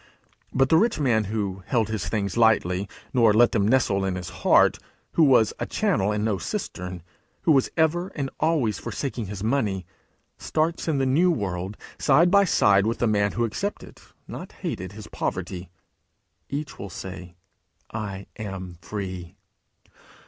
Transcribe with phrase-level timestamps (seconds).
[0.51, 4.29] But the rich man who held his things lightly, nor let them nestle in his
[4.41, 4.79] heart;
[5.11, 7.03] who was a channel and no cistern;
[7.43, 9.85] who was ever and always forsaking his money
[10.39, 14.93] starts, in the new world, side by side with the man who accepted, not hated,
[14.93, 15.69] his poverty.
[16.49, 17.35] Each will say,
[17.91, 19.35] 'I am free!'